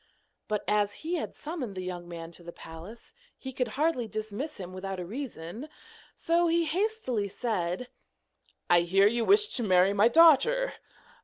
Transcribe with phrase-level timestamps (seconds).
[0.47, 4.57] But as he had summoned the young man to the palace, he could hardly dismiss
[4.57, 5.69] him without a reason,
[6.15, 7.87] so he hastily said:
[8.67, 10.73] 'I hear you wish to marry my daughter?